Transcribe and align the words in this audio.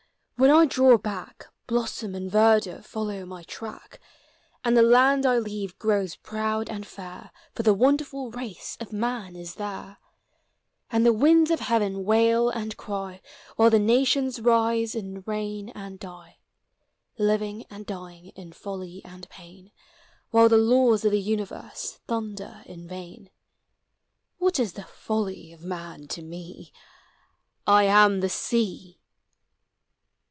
When 0.37 0.49
I 0.49 0.65
draw 0.65 0.97
back 0.97 1.45
Blossom 1.67 2.15
and 2.15 2.27
verdure 2.27 2.81
follow 2.81 3.27
my 3.27 3.43
track, 3.43 3.99
And 4.63 4.75
the 4.75 4.81
land 4.81 5.23
I 5.23 5.37
leave 5.37 5.77
grows 5.77 6.15
proud 6.15 6.67
and 6.67 6.83
fair. 6.87 7.29
For 7.53 7.61
the 7.61 7.75
wonderful 7.75 8.31
race 8.31 8.75
of 8.79 8.91
man 8.91 9.35
is 9.35 9.53
there; 9.53 9.97
And 10.89 11.05
the 11.05 11.13
winds 11.13 11.51
of 11.51 11.59
heaven 11.59 12.05
wail 12.05 12.49
and 12.49 12.75
cry 12.75 13.21
While 13.55 13.69
the 13.69 13.77
nations 13.77 14.39
rise 14.41 14.95
and 14.95 15.25
reign 15.27 15.69
and 15.75 15.99
die— 15.99 16.39
Living 17.19 17.63
and 17.69 17.85
dying 17.85 18.29
in 18.29 18.51
folly 18.51 19.03
and 19.05 19.29
pain, 19.29 19.71
While 20.31 20.49
the 20.49 20.57
laws 20.57 21.05
of 21.05 21.11
the 21.11 21.21
universe 21.21 21.99
thunder 22.07 22.63
in 22.65 22.87
vain. 22.87 23.29
What 24.39 24.59
is 24.59 24.73
the 24.73 24.85
folly 24.85 25.53
of 25.53 25.63
man 25.63 26.07
to 26.07 26.23
me? 26.23 26.73
I 27.67 27.83
am 27.83 28.21
the 28.21 28.29
Sea! 28.29 28.97